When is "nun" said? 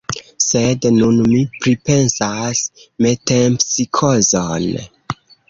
0.95-1.19